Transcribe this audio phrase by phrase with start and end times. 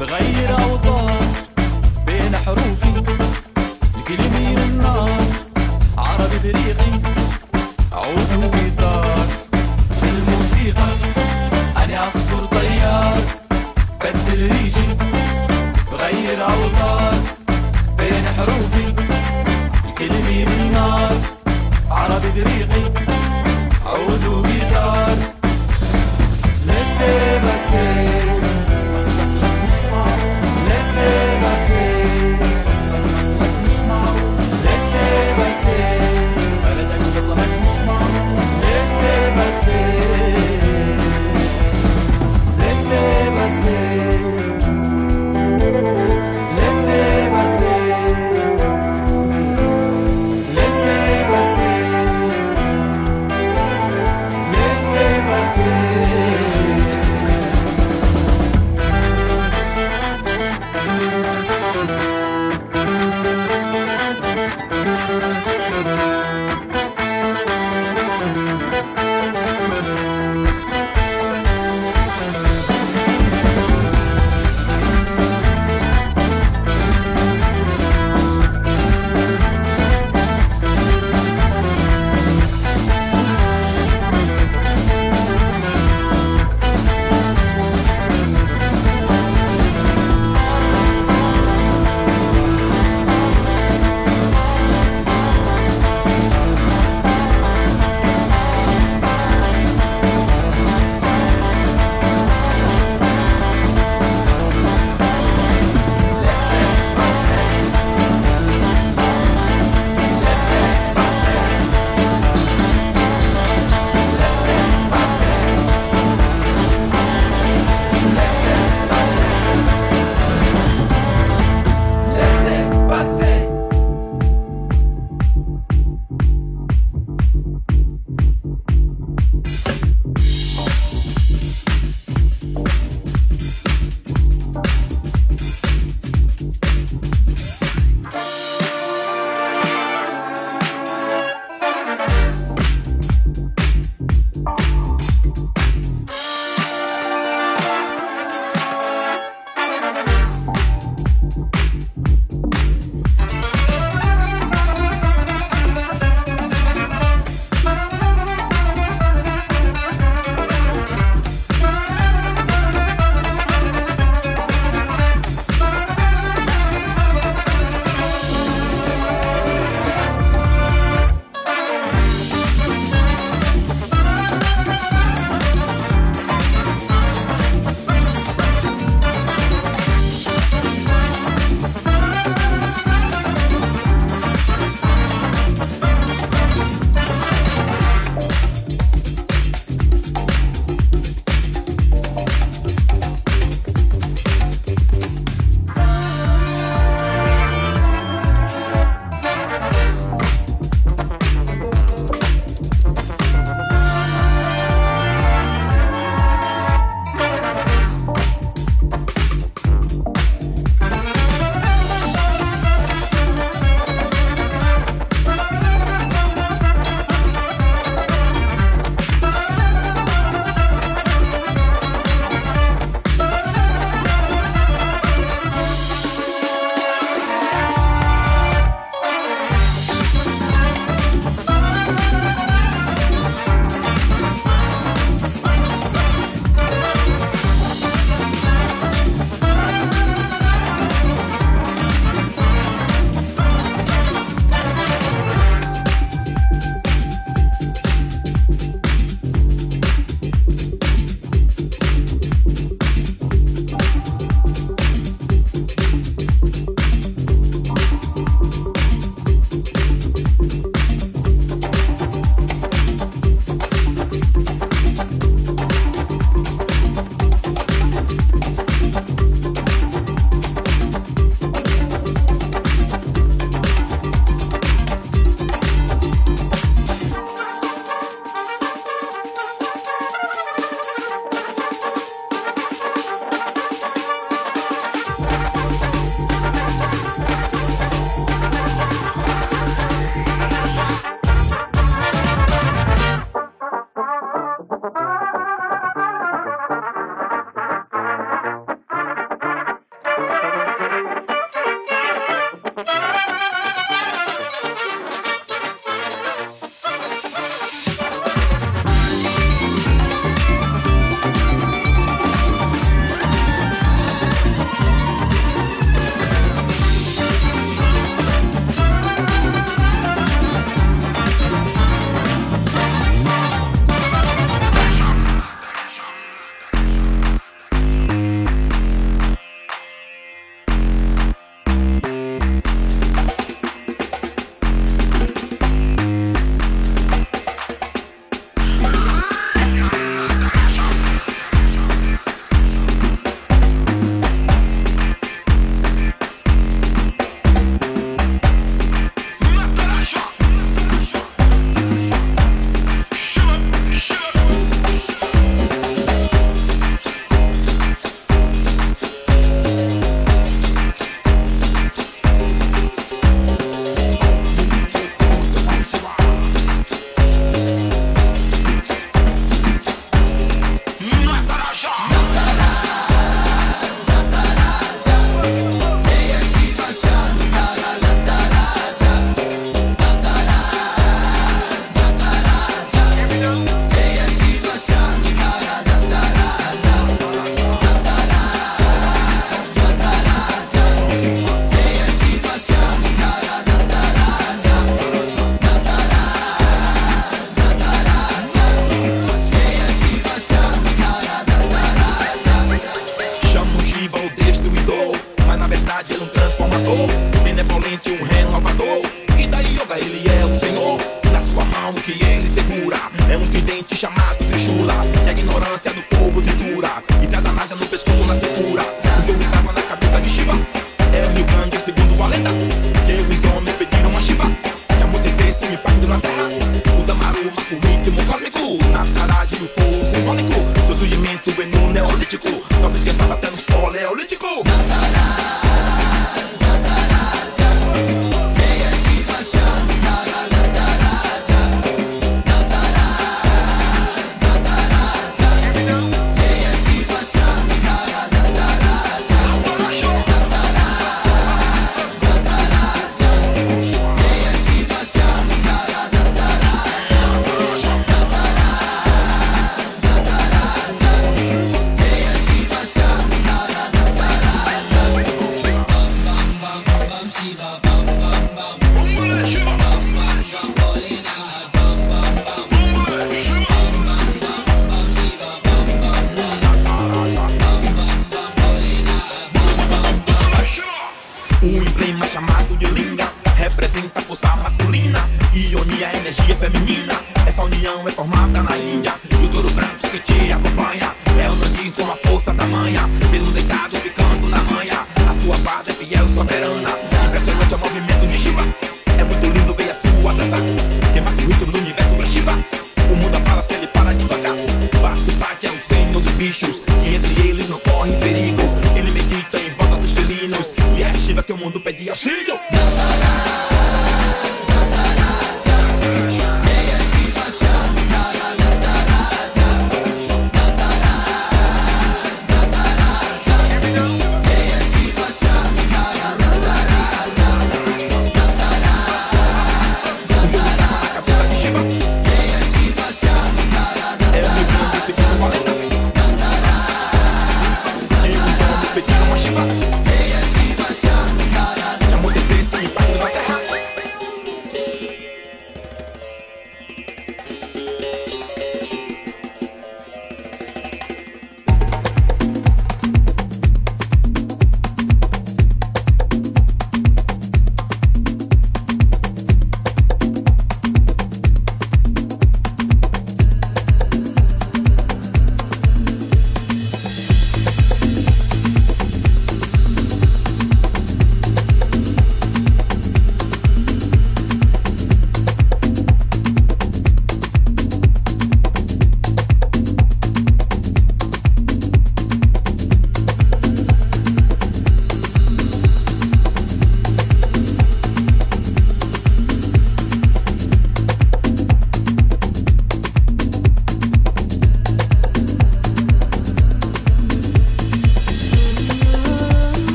[0.00, 1.09] بغير اوطان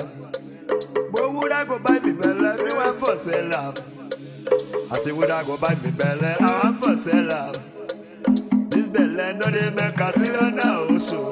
[0.00, 1.12] up.
[1.12, 2.62] Bro, would I go buy me belly?
[2.64, 3.78] Me want for sell up.
[4.90, 6.34] I say, would I go buy me belly?
[6.40, 7.56] I want for sell up.
[8.70, 11.28] This belly no dey make a sit now, so.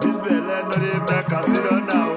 [0.00, 2.09] This belly no dey make a sit now.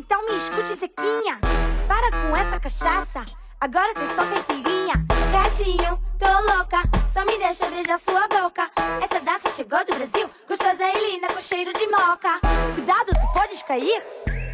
[0.00, 1.38] Então me escute, Zequinha.
[1.86, 3.22] Para com essa cachaça.
[3.60, 4.94] Agora tem só caipirinha.
[5.30, 6.80] Gatinho, tô louca.
[7.12, 8.70] Só me deixa beijar sua boca.
[9.02, 10.30] Essa dança chegou do Brasil.
[10.48, 12.40] Gostosa e linda com cheiro de moca.
[12.74, 14.02] Cuidado, tu podes cair.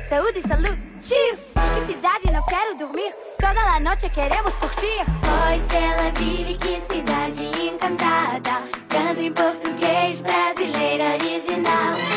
[0.08, 0.82] Saúde saúde.
[1.00, 1.52] Cheers.
[1.54, 3.14] Que cidade, não quero dormir.
[3.40, 5.04] Toda a noite queremos curtir.
[5.46, 8.64] Oi, Tel Aviv, que cidade encantada.
[8.88, 12.15] Canto em português brasileiro original.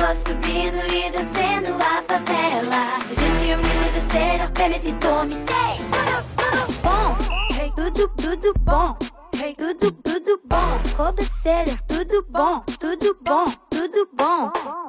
[0.00, 3.00] Vou subindo e descendo a favela.
[3.10, 5.76] Gente humilde de ser permitido me sei.
[5.90, 7.16] Tudo, tudo bom.
[7.60, 8.96] Hey, tudo, tudo bom.
[9.38, 10.80] Hey, tudo, tudo bom.
[10.96, 12.60] Cobecer, tudo bom.
[12.78, 14.79] Tudo bom, tudo bom.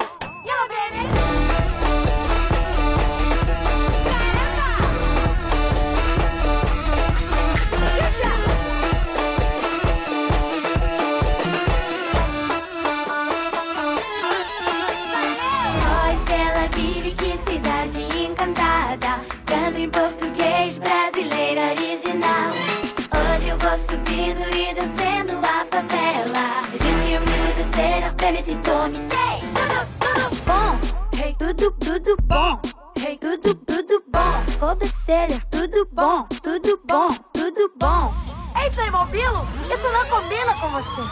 [35.50, 36.26] Tudo bom.
[36.42, 38.14] Tudo bom, tudo bom.
[38.62, 41.02] Ei, Playmobilo, isso não combina com você.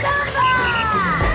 [0.00, 1.31] Samba!